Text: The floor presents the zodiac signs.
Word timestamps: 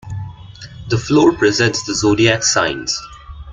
The 0.89 0.97
floor 0.97 1.31
presents 1.33 1.83
the 1.85 1.93
zodiac 1.93 2.41
signs. 2.41 2.99